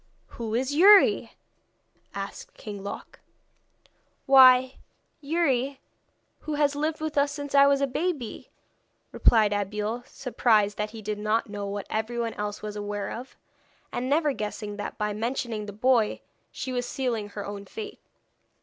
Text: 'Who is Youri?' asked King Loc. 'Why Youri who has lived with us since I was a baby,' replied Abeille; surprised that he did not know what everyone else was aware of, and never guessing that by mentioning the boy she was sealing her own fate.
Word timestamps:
'Who 0.29 0.55
is 0.55 0.73
Youri?' 0.73 1.33
asked 2.15 2.55
King 2.55 2.83
Loc. 2.83 3.19
'Why 4.25 4.79
Youri 5.21 5.79
who 6.39 6.55
has 6.55 6.73
lived 6.75 7.01
with 7.01 7.19
us 7.19 7.31
since 7.31 7.53
I 7.53 7.67
was 7.67 7.81
a 7.81 7.85
baby,' 7.85 8.49
replied 9.11 9.53
Abeille; 9.53 10.01
surprised 10.07 10.77
that 10.79 10.89
he 10.89 11.03
did 11.03 11.19
not 11.19 11.51
know 11.51 11.67
what 11.67 11.85
everyone 11.91 12.33
else 12.33 12.63
was 12.63 12.75
aware 12.75 13.11
of, 13.11 13.35
and 13.91 14.09
never 14.09 14.33
guessing 14.33 14.77
that 14.77 14.97
by 14.97 15.13
mentioning 15.13 15.67
the 15.67 15.71
boy 15.71 16.21
she 16.51 16.73
was 16.73 16.87
sealing 16.87 17.29
her 17.29 17.45
own 17.45 17.65
fate. 17.65 17.99